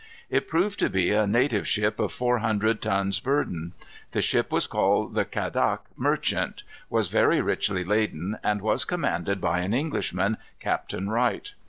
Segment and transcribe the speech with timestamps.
[0.31, 3.73] It proved to be a native ship of four hundred tons burden.
[4.13, 9.59] The ship was called the Quedagh Merchant, was very richly laden, and was commanded by
[9.59, 11.53] an Englishman, Captain Wright.